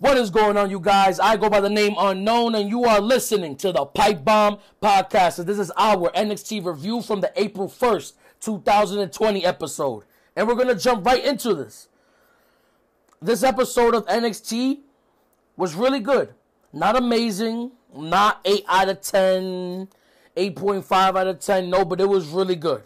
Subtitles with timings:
[0.00, 1.20] What is going on, you guys?
[1.20, 5.34] I go by the name Unknown, and you are listening to the Pipe Bomb Podcast.
[5.34, 10.04] So this is our NXT review from the April 1st, 2020 episode.
[10.34, 11.88] And we're going to jump right into this.
[13.20, 14.78] This episode of NXT
[15.58, 16.32] was really good.
[16.72, 19.88] Not amazing, not 8 out of 10,
[20.34, 22.84] 8.5 out of 10, no, but it was really good.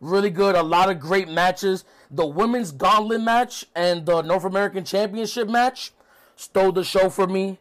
[0.00, 0.54] Really good.
[0.54, 1.84] A lot of great matches.
[2.08, 5.90] The women's gauntlet match and the North American Championship match
[6.36, 7.58] stole the show for me.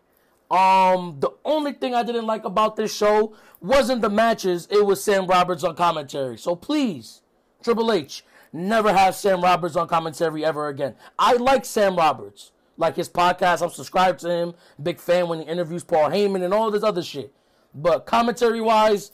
[0.52, 5.04] Um, the only thing I didn't like about this show wasn't the matches, it was
[5.04, 6.38] Sam Roberts on commentary.
[6.38, 7.24] So please,
[7.64, 10.96] Triple H, never have Sam Roberts on commentary ever again.
[11.18, 12.52] I like Sam Roberts.
[12.78, 14.54] Like his podcast, I'm subscribed to him.
[14.82, 17.33] Big fan when he interviews Paul Heyman and all this other shit.
[17.74, 19.11] But commentary wise,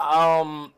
[0.00, 0.72] um,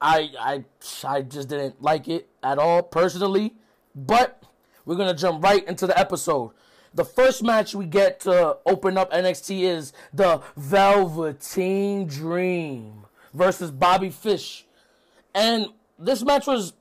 [0.00, 0.64] I I
[1.04, 3.54] I just didn't like it at all personally.
[3.94, 4.42] But
[4.86, 6.52] we're gonna jump right into the episode.
[6.92, 14.10] The first match we get to open up NXT is the Velveteen Dream versus Bobby
[14.10, 14.66] Fish.
[15.34, 15.66] And
[15.98, 16.72] this match was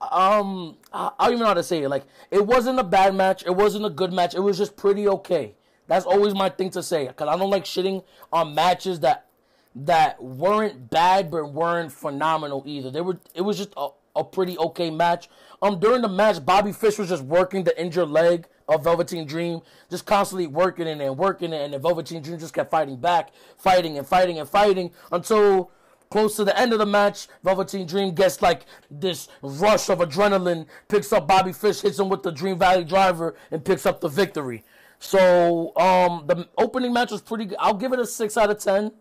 [0.00, 1.88] um I don't even know how to say it.
[1.88, 5.06] Like it wasn't a bad match, it wasn't a good match, it was just pretty
[5.06, 5.54] okay.
[5.86, 9.26] That's always my thing to say cuz I don't like shitting on matches that
[9.74, 12.90] that weren't bad but weren't phenomenal either.
[12.90, 15.28] They were it was just a a pretty okay match.
[15.64, 19.62] Um, during the match, Bobby Fish was just working the injured leg of Velveteen Dream,
[19.88, 23.96] just constantly working it and working it, and Velveteen Dream just kept fighting back, fighting
[23.96, 25.70] and fighting and fighting until
[26.10, 27.28] close to the end of the match.
[27.42, 32.22] Velveteen Dream gets like this rush of adrenaline, picks up Bobby Fish, hits him with
[32.22, 34.64] the Dream Valley Driver, and picks up the victory.
[34.98, 37.56] So, um, the opening match was pretty good.
[37.58, 38.92] I'll give it a six out of ten.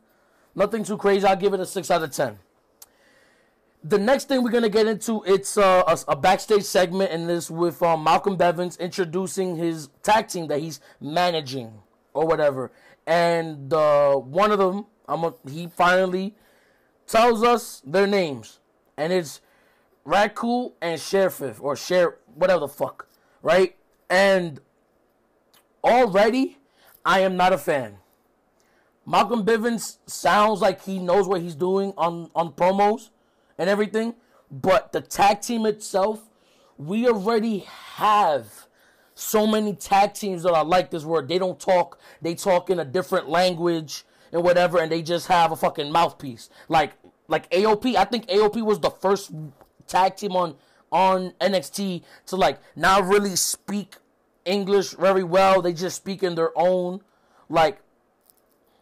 [0.55, 1.27] Nothing too crazy.
[1.27, 2.39] I'll give it a six out of ten
[3.83, 7.51] the next thing we're gonna get into it's uh, a, a, backstage segment and this
[7.51, 11.73] with um, Malcolm Bivens introducing his tag team that he's managing
[12.13, 12.71] or whatever,
[13.05, 16.35] and uh, one of them I'm a, he finally
[17.07, 18.59] tells us their names,
[18.97, 19.41] and it's
[20.05, 23.07] Radcool and Sheriff or Share whatever the fuck,
[23.41, 23.75] right?
[24.09, 24.61] And
[25.83, 26.57] already
[27.05, 27.97] I am not a fan.
[29.05, 33.09] Malcolm Bivens sounds like he knows what he's doing on on promos
[33.57, 34.15] and everything,
[34.51, 36.21] but the tag team itself,
[36.77, 37.59] we already
[37.95, 38.67] have
[39.15, 41.27] so many tag teams that I like this word.
[41.27, 45.51] they don't talk, they talk in a different language and whatever, and they just have
[45.51, 46.49] a fucking mouthpiece.
[46.67, 46.93] Like
[47.27, 49.31] like AOP, I think AOP was the first
[49.87, 50.55] tag team on
[50.91, 53.95] on NXT to like not really speak
[54.45, 55.61] English very well.
[55.61, 57.01] They just speak in their own
[57.49, 57.79] like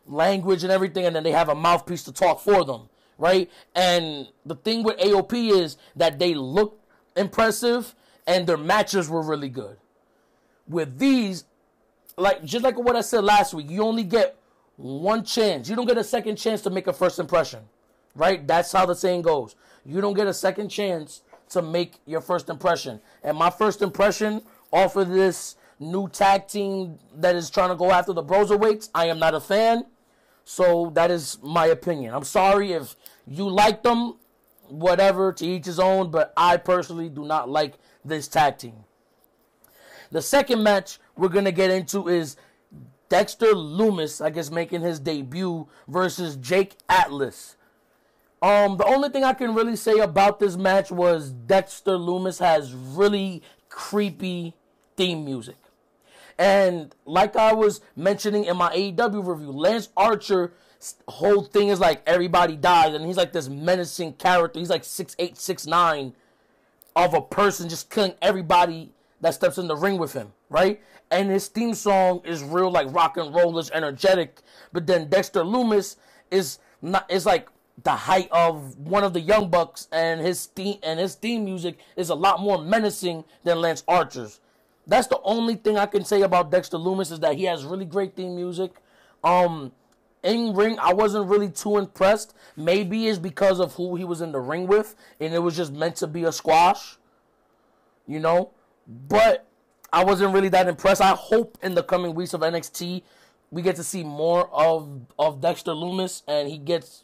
[0.05, 2.89] language and everything, and then they have a mouthpiece to talk for them
[3.21, 3.51] right?
[3.75, 6.81] And the thing with AOP is that they look
[7.15, 7.93] impressive
[8.25, 9.77] and their matches were really good.
[10.67, 11.45] With these,
[12.17, 14.37] like just like what I said last week, you only get
[14.75, 15.69] one chance.
[15.69, 17.59] You don't get a second chance to make a first impression,
[18.15, 18.45] right?
[18.47, 19.55] That's how the saying goes.
[19.85, 22.99] You don't get a second chance to make your first impression.
[23.23, 27.91] And my first impression off of this new tag team that is trying to go
[27.91, 29.85] after the Broserweights, I am not a fan.
[30.43, 32.13] So that is my opinion.
[32.13, 32.95] I'm sorry if
[33.27, 34.15] you like them,
[34.67, 38.83] whatever, to each his own, but I personally do not like this tag team.
[40.11, 42.35] The second match we're going to get into is
[43.09, 47.55] Dexter Lumis, I guess, making his debut versus Jake Atlas.
[48.41, 52.73] Um, the only thing I can really say about this match was Dexter Lumis has
[52.73, 54.55] really creepy
[54.97, 55.57] theme music.
[56.37, 60.53] And like I was mentioning in my AEW review, Lance Archer
[61.07, 64.59] whole thing is like everybody dies, and he's like this menacing character.
[64.59, 66.13] He's like six eight, six nine,
[66.95, 70.81] of a person just killing everybody that steps in the ring with him, right?
[71.11, 74.41] And his theme song is real like rock and rollers, energetic.
[74.71, 75.97] But then Dexter Lumis
[76.31, 77.49] is not is like
[77.83, 81.77] the height of one of the young bucks, and his theme and his theme music
[81.95, 84.39] is a lot more menacing than Lance Archer's.
[84.87, 87.85] That's the only thing I can say about Dexter Lumis is that he has really
[87.85, 88.71] great theme music.
[89.23, 89.71] Um,
[90.23, 92.33] in ring, I wasn't really too impressed.
[92.55, 95.73] Maybe it's because of who he was in the ring with, and it was just
[95.73, 96.97] meant to be a squash,
[98.07, 98.51] you know.
[98.87, 99.47] But
[99.91, 101.01] I wasn't really that impressed.
[101.01, 103.03] I hope in the coming weeks of NXT
[103.51, 107.03] we get to see more of of Dexter Lumis, and he gets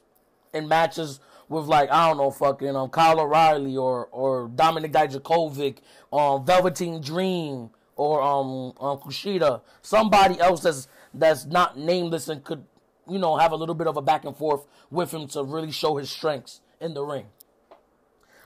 [0.54, 5.78] in matches with like I don't know, fucking um Kyle O'Reilly or or Dominik Dijakovic,
[6.12, 12.64] um Velveteen Dream or um, um Kushida, somebody else that's that's not nameless and could
[13.10, 15.72] you know, have a little bit of a back and forth with him to really
[15.72, 17.26] show his strengths in the ring.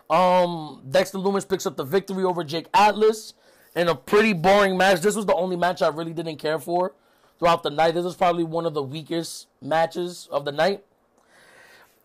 [0.09, 3.33] Um, Dexter Lumis picks up the victory over Jake Atlas.
[3.75, 5.01] in a pretty boring match.
[5.01, 6.93] This was the only match I really didn't care for
[7.39, 7.93] throughout the night.
[7.93, 10.83] This was probably one of the weakest matches of the night.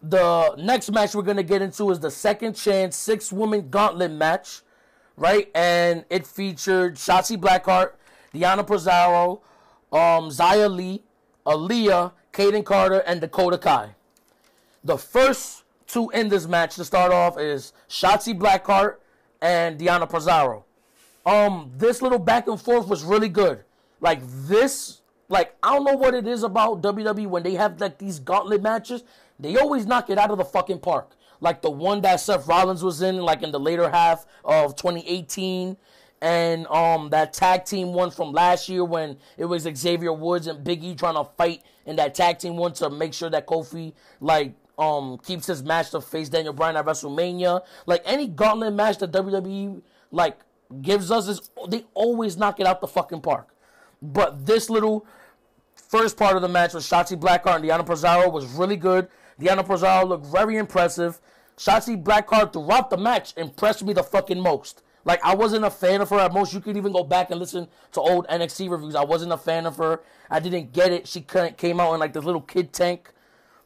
[0.02, 4.60] The next match we're gonna get into is the second chance six woman gauntlet match,
[5.16, 5.50] right?
[5.54, 7.92] And it featured Shotzi Blackheart,
[8.32, 9.40] Deonna Purrazzo,
[9.92, 11.02] um, Xia Li,
[11.46, 13.94] Aliyah, Kayden Carter, and Dakota Kai.
[14.84, 18.96] The first two in this match to start off is Shotzi Blackheart
[19.40, 20.64] and Deonna Purrazzo.
[21.24, 23.64] Um, this little back and forth was really good.
[24.02, 25.00] Like this,
[25.30, 28.62] like I don't know what it is about WWE when they have like these gauntlet
[28.62, 29.02] matches.
[29.40, 31.16] They always knock it out of the fucking park.
[31.40, 35.78] Like the one that Seth Rollins was in, like in the later half of 2018
[36.22, 40.64] and um that tag team one from last year when it was Xavier Woods and
[40.64, 43.94] Big Biggie trying to fight in that tag team one to make sure that Kofi
[44.20, 47.62] like um keeps his match to face Daniel Bryan at WrestleMania.
[47.86, 49.80] Like any gauntlet match that WWE
[50.10, 50.38] like
[50.82, 53.48] gives us is they always knock it out the fucking park.
[54.02, 55.06] But this little
[55.74, 59.08] first part of the match with Shotzi Blackheart and Deonna Purrazzo was really good.
[59.40, 61.20] Deonna Purrazzo looked very impressive.
[61.56, 64.82] Shotzi Blackheart throughout the match impressed me the fucking most.
[65.06, 66.52] Like I wasn't a fan of her at most.
[66.52, 68.96] You can even go back and listen to old NXT reviews.
[68.96, 70.00] I wasn't a fan of her.
[70.28, 71.06] I didn't get it.
[71.06, 73.12] She came out in like this little kid tank.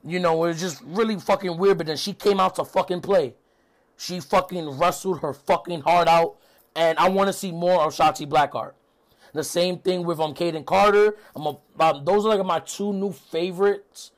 [0.04, 1.78] You know, it was just really fucking weird.
[1.78, 3.34] But then she came out to fucking play.
[3.96, 6.36] She fucking wrestled her fucking heart out.
[6.76, 8.72] And I want to see more of Shotzi Blackheart.
[9.32, 11.16] The same thing with um Kayden Carter.
[11.34, 14.12] I'm a, um, those are like my two new favorites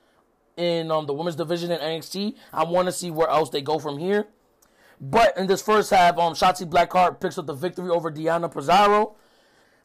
[0.56, 2.34] in um the women's division in NXT.
[2.52, 4.26] I want to see where else they go from here.
[5.04, 9.14] But in this first half, um, Shotzi Blackheart picks up the victory over Deonna Purrazzo.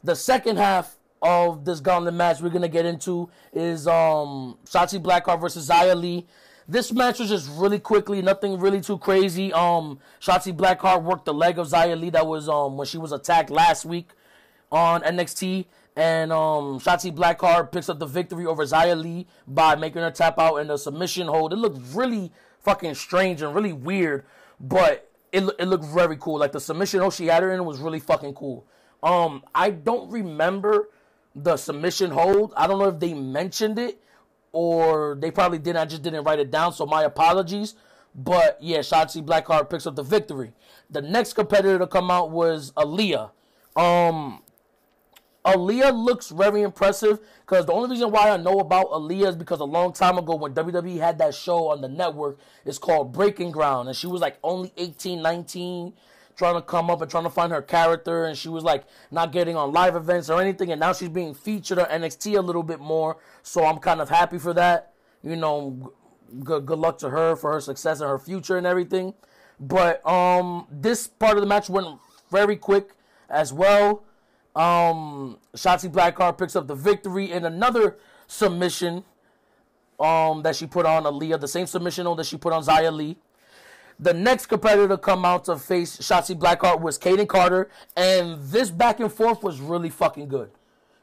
[0.04, 5.42] The second half of this gauntlet match we're gonna get into is um Shotzi Blackheart
[5.42, 6.28] versus Xia Li.
[6.68, 9.52] This match was just really quickly, nothing really too crazy.
[9.54, 13.12] Um, Shotzi Blackheart worked the leg of Xia Li that was um when she was
[13.12, 14.12] attacked last week
[14.72, 15.66] on NXT,
[15.96, 20.38] and um Shotzi Blackheart picks up the victory over Xia Li by making her tap
[20.38, 21.54] out in a submission hold.
[21.54, 24.24] It looked really fucking strange and really weird,
[24.60, 26.40] but it, it looked very cool.
[26.40, 28.66] Like the submission hold she had her in was really fucking cool.
[29.04, 30.90] Um, I don't remember
[31.36, 32.54] the submission hold.
[32.58, 34.02] I don't know if they mentioned it
[34.52, 35.78] or they probably didn't.
[35.78, 36.74] I just didn't write it down.
[36.74, 37.76] So my apologies.
[38.16, 40.54] But yeah, Shotzi Blackheart picks up the victory.
[40.90, 43.30] The next competitor to come out was Aliyah.
[43.76, 44.42] Um,
[45.48, 49.62] Aliyah looks very impressive because the only reason why I know about Aliyah is because
[49.62, 53.52] a long time ago when WWE had that show on the network, it's called Breaking
[53.52, 53.88] Ground.
[53.88, 55.94] And she was like only 18, 19,
[56.36, 58.26] trying to come up and trying to find her character.
[58.26, 60.70] And she was like not getting on live events or anything.
[60.72, 63.16] And now she's being featured on NXT a little bit more.
[63.42, 64.92] So I'm kind of happy for that.
[65.24, 65.94] You know,
[66.44, 69.14] good, good luck to her for her success and her future and everything.
[69.62, 71.88] But um, this part of the match went
[72.30, 72.92] very quick
[73.30, 74.04] as well.
[74.58, 79.04] Um, Shotzi Blackheart picks up the victory in another submission
[80.00, 83.18] um, that she put on Aliyah, the same submission that she put on Xia Li.
[84.00, 88.72] The next competitor to come out to face Shotzi Blackheart was Kayden Carter, and this
[88.72, 90.50] back and forth was really fucking good.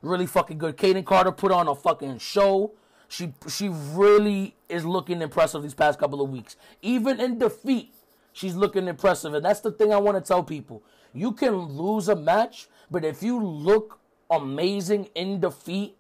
[0.03, 0.77] Really fucking good.
[0.77, 2.73] Kayden Carter put on a fucking show.
[3.09, 6.57] She she really is looking impressive these past couple of weeks.
[6.83, 7.95] Even in defeat,
[8.35, 10.83] she's looking impressive, and that's the thing I want to tell people.
[11.15, 14.01] You can lose a match, but if you look
[14.31, 15.97] amazing in defeat,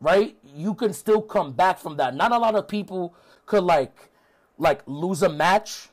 [0.00, 2.14] right, you can still come back from that.
[2.14, 3.14] Not a lot of people
[3.46, 4.10] could like
[4.58, 5.88] like lose a match,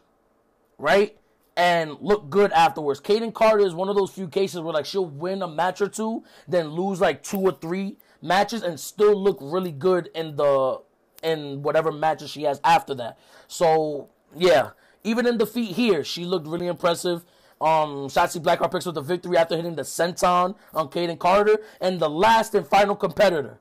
[0.78, 1.18] right?
[1.56, 3.00] And look good afterwards.
[3.00, 5.88] Kayden Carter is one of those few cases where like she'll win a match or
[5.88, 10.82] two, then lose like two or three matches and still look really good in the
[11.22, 13.18] in whatever matches she has after that.
[13.48, 14.72] So yeah,
[15.04, 17.26] even in defeat here, she looked really impressive.
[17.60, 21.60] Um, Shotzi Blackheart picks up the victory after hitting the senton on Kayden Carter.
[21.80, 23.60] And the last and final competitor,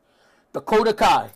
[0.53, 1.31] Dakota Kai.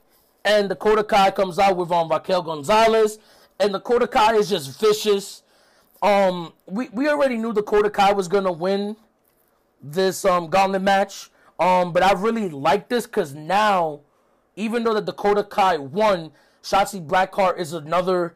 [0.44, 3.18] And Dakota Kai comes out with um, Raquel Gonzalez.
[3.58, 5.42] And Dakota Kai is just vicious.
[6.02, 8.96] Um, we, we already knew Dakota Kai was going to win
[9.82, 11.30] this um, gauntlet match.
[11.58, 14.00] Um, but I really like this because now,
[14.56, 16.32] even though the Dakota Kai won,
[16.62, 18.34] Shotzi Blackheart is another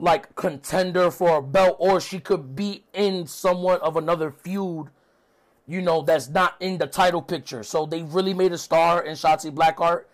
[0.00, 4.88] like contender for a belt, or she could be in somewhat of another feud,
[5.66, 7.62] you know, that's not in the title picture.
[7.62, 10.04] So they really made a star in Shotzi Blackheart.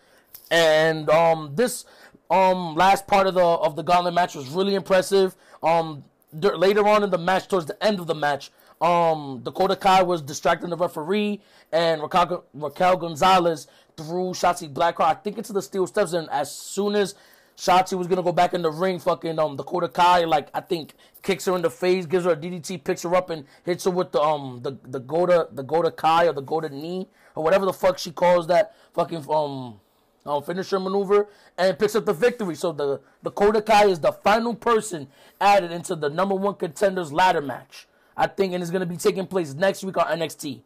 [0.50, 1.84] And um this
[2.30, 5.36] um last part of the of the gauntlet match was really impressive.
[5.62, 8.50] Um later on in the match, towards the end of the match,
[8.80, 11.40] um Dakota Kai was distracting the referee,
[11.72, 16.12] and Raquel, Raquel Gonzalez threw Shotzi Blackheart, I think, into the steel steps.
[16.12, 17.14] And as soon as
[17.56, 20.94] Shotzi was gonna go back in the ring, fucking um Dakota Kai, like I think
[21.22, 23.90] kicks her in the face, gives her a DDT, picks her up and hits her
[23.90, 27.64] with the um the the Goda the Goda Kai or the Goda knee or whatever
[27.64, 29.80] the fuck she calls that fucking um
[30.26, 32.54] um, finisher maneuver and picks up the victory.
[32.54, 35.08] So the the Dakota Kai is the final person
[35.40, 37.88] added into the number one contenders ladder match.
[38.18, 40.60] I think, and it's gonna be taking place next week on NXT.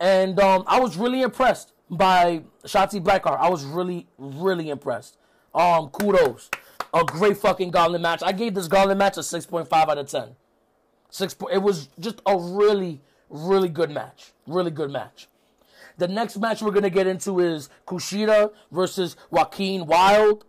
[0.00, 3.38] And um, I was really impressed by Shotzi Blackheart.
[3.38, 5.18] I was really, really impressed.
[5.54, 6.50] Um, kudos.
[6.92, 8.22] A great fucking gauntlet match.
[8.22, 10.36] I gave this gauntlet match a 6.5 out of 10.
[11.10, 11.36] Six.
[11.52, 14.32] It was just a really, really good match.
[14.46, 15.28] Really good match.
[15.98, 20.44] The next match we're gonna get into is Kushida versus Joaquin Wilde.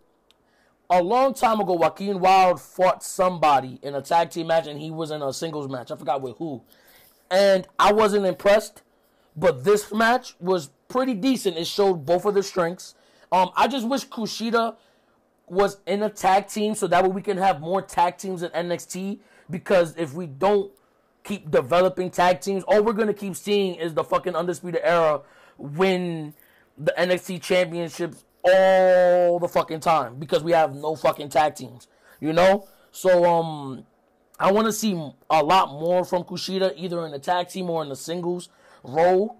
[0.88, 4.90] A long time ago, Joaquin Wilde fought somebody in a tag team match, and he
[4.90, 5.90] was in a singles match.
[5.90, 6.62] I forgot with who.
[7.30, 8.82] And I wasn't impressed,
[9.36, 11.56] but this match was pretty decent.
[11.56, 12.94] It showed both of their strengths.
[13.30, 14.76] Um, I just wish Kushida
[15.48, 18.50] was in a tag team so that way we can have more tag teams in
[18.50, 19.18] NXT.
[19.50, 20.72] Because if we don't
[21.24, 25.20] keep developing tag teams, all we're gonna keep seeing is the fucking undisputed era
[25.58, 26.34] win
[26.78, 31.86] the NXT championships all the fucking time because we have no fucking tag teams.
[32.20, 32.66] You know?
[32.90, 33.86] So um
[34.38, 34.92] I want to see
[35.30, 38.48] a lot more from Kushida either in the tag team or in the singles
[38.82, 39.36] role.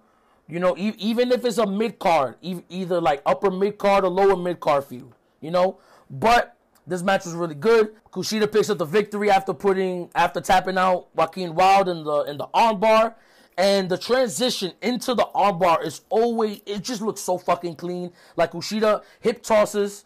[0.46, 4.04] You know, e- even if it's a mid card, e- either like upper mid card
[4.04, 5.12] or lower mid card feud.
[5.40, 5.78] You know,
[6.12, 7.94] but this match was really good.
[8.12, 12.36] Kushida picks up the victory after putting after tapping out Joaquin Wilde in the in
[12.36, 13.14] the armbar.
[13.58, 18.12] And the transition into the armbar is always it just looks so fucking clean.
[18.36, 20.04] Like Kushida hip tosses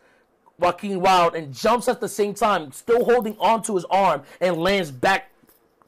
[0.59, 4.91] Joaquin Wilde and jumps at the same time, still holding onto his arm and lands
[4.91, 5.31] back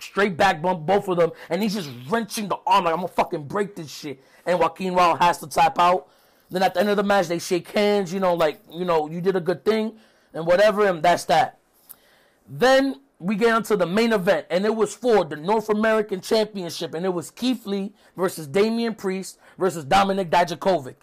[0.01, 3.09] straight back bump both of them, and he's just wrenching the arm like I'm gonna
[3.09, 4.23] fucking break this shit.
[4.47, 6.09] And Joaquin Wilde has to tap out.
[6.51, 9.11] Then at the end of the match, they shake hands, you know, like you know,
[9.11, 9.99] you did a good thing
[10.33, 11.59] and whatever, and that's that.
[12.49, 16.95] Then we get into the main event, and it was for the North American Championship,
[16.95, 20.97] and it was Keith Lee versus Damian Priest versus Dominik Dijakovic.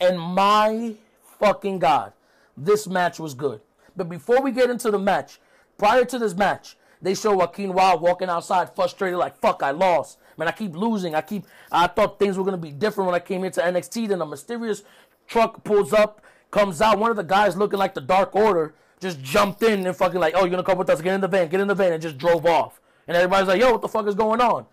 [0.00, 0.94] And my
[1.38, 2.12] fucking god,
[2.56, 3.60] this match was good.
[3.96, 5.38] But before we get into the match,
[5.78, 10.18] prior to this match, they show Joaquin Wilde walking outside frustrated, like, fuck, I lost.
[10.36, 11.14] Man, I keep losing.
[11.14, 14.08] I keep I thought things were gonna be different when I came into NXT.
[14.08, 14.82] Then a mysterious
[15.26, 16.22] truck pulls up,
[16.54, 17.00] comes out.
[17.00, 20.34] One of the guys looking like the Dark Order just jumped in and fucking like,
[20.36, 21.00] oh, you're gonna come with us?
[21.00, 22.80] Get in the van, get in the van, and just drove off.
[23.08, 24.64] And everybody's like, yo, what the fuck is going on?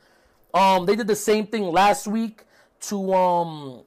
[0.53, 2.43] Um, they did the same thing last week
[2.81, 3.83] to um,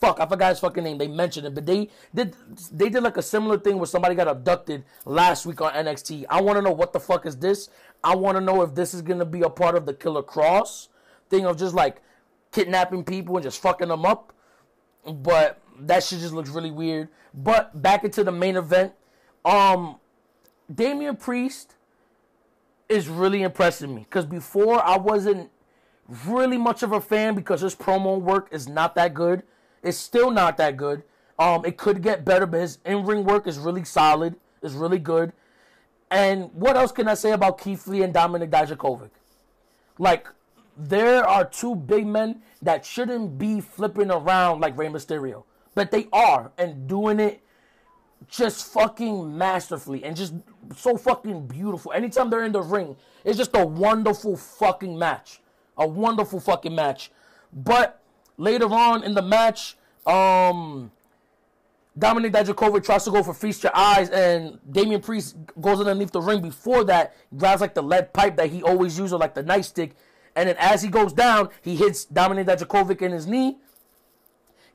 [0.00, 0.98] fuck, I forgot his fucking name.
[0.98, 2.34] They mentioned it, but they did
[2.72, 6.24] they did like a similar thing where somebody got abducted last week on NXT.
[6.28, 7.70] I want to know what the fuck is this.
[8.02, 10.88] I want to know if this is gonna be a part of the Killer Kross
[11.30, 12.02] thing of just like
[12.50, 14.32] kidnapping people and just fucking them up.
[15.12, 17.08] But that shit just looks really weird.
[17.34, 18.92] But back into the main event.
[19.44, 19.96] Um,
[20.72, 21.74] Damian Priest
[22.88, 25.50] is really impressing me because before I wasn't
[26.26, 29.42] really much of a fan because his promo work is not that good.
[29.82, 31.02] It's still not that good.
[31.38, 34.36] Um, it could get better, but his in-ring work is really solid.
[34.60, 35.32] Is really good.
[36.10, 39.10] And what else can I say about Keith Lee and Dominik Dijakovic?
[39.98, 40.26] Like,
[40.78, 45.44] there are two big men that shouldn't be flipping around like Rey Mysterio,
[45.74, 47.42] but they are and doing it
[48.28, 50.34] just fucking masterfully and just
[50.76, 51.92] so fucking beautiful.
[51.92, 55.40] Anytime they're in the ring, it's just a wonderful fucking match.
[55.76, 57.10] A wonderful fucking match.
[57.52, 58.00] But
[58.36, 60.92] later on in the match, um
[61.98, 66.20] Dominik Dijakovic tries to go for Feast Your Eyes, and Damian Priest goes underneath the
[66.20, 69.42] ring before that, grabs like the lead pipe that he always uses, or like the
[69.42, 69.92] nightstick,
[70.38, 73.58] and then as he goes down, he hits Dominik Dijakovic in his knee.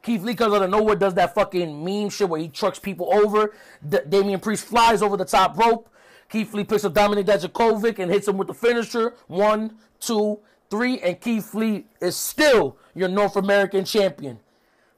[0.01, 3.13] Keith Lee comes out of nowhere, does that fucking meme shit where he trucks people
[3.13, 3.53] over.
[3.87, 5.89] D- Damian Priest flies over the top rope.
[6.27, 9.15] Keith Lee picks up Dominik Dijakovic and hits him with the finisher.
[9.27, 10.39] One, two,
[10.69, 14.41] three, and Keith Lee is still your North American champion.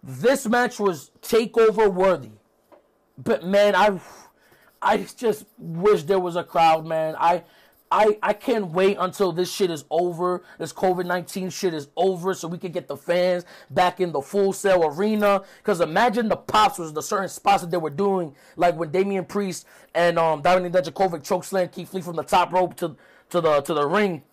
[0.01, 2.31] This match was takeover worthy.
[3.19, 3.99] But man, I
[4.81, 7.15] I just wish there was a crowd, man.
[7.19, 7.43] I
[7.91, 10.43] I, I can't wait until this shit is over.
[10.57, 14.21] This COVID 19 shit is over so we can get the fans back in the
[14.21, 15.43] Full Sail Arena.
[15.57, 19.25] Because imagine the pops was the certain spots that they were doing, like when Damian
[19.25, 22.95] Priest and um, Dominik Dijakovic chokeslam Keith Lee from the top rope to,
[23.29, 24.23] to the to the ring.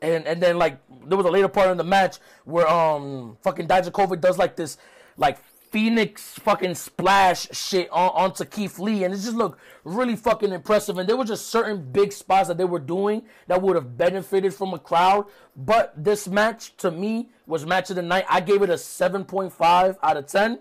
[0.00, 3.68] And and then like there was a later part in the match where um fucking
[3.68, 4.78] Dijakovic does like this
[5.18, 5.38] like
[5.70, 10.98] Phoenix fucking splash shit on, onto Keith Lee, and it just looked really fucking impressive.
[10.98, 14.52] And there were just certain big spots that they were doing that would have benefited
[14.52, 15.26] from a crowd.
[15.56, 18.24] But this match, to me, was match of the night.
[18.28, 20.60] I gave it a 7.5 out of 10.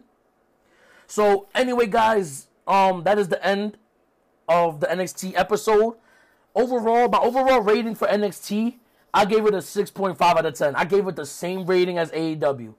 [1.08, 3.78] So anyway, guys, um, that is the end
[4.48, 5.96] of the NXT episode.
[6.54, 8.75] Overall, my overall rating for NXT,
[9.12, 10.75] I gave it a 6.5 out of 10.
[10.75, 12.75] I gave it the same rating as AEW.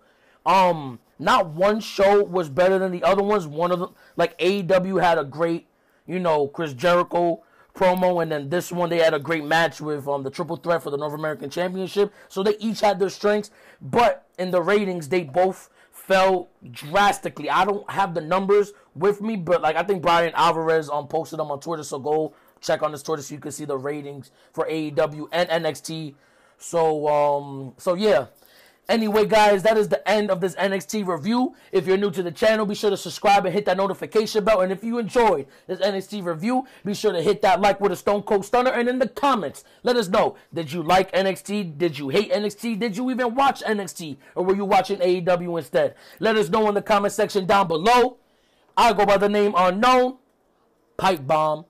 [0.47, 3.47] Um, not one show was better than the other ones.
[3.47, 5.67] One of them, like AEW, had a great,
[6.07, 7.43] you know, Chris Jericho
[7.75, 10.83] promo, and then this one they had a great match with um the triple threat
[10.83, 12.13] for the North American Championship.
[12.29, 17.49] So they each had their strengths, but in the ratings they both fell drastically.
[17.51, 21.39] I don't have the numbers with me, but like I think Bryan Alvarez um posted
[21.39, 24.31] them on Twitter, so go check on this Twitter so you can see the ratings
[24.53, 26.15] for AEW and NXT.
[26.59, 28.27] So um so yeah.
[28.91, 31.55] Anyway, guys, that is the end of this NXT review.
[31.71, 34.63] If you're new to the channel, be sure to subscribe and hit that notification bell.
[34.63, 37.97] And if you enjoyed this NXT review, be sure to hit that like with a
[37.97, 38.73] Stone Cold Stunner.
[38.73, 41.79] And in the comments, let us know did you like NXT?
[41.79, 42.81] Did you hate NXT?
[42.81, 44.17] Did you even watch NXT?
[44.35, 45.95] Or were you watching AEW instead?
[46.19, 48.17] Let us know in the comment section down below.
[48.77, 50.17] I go by the name Unknown.
[50.97, 51.65] Pipe Bomb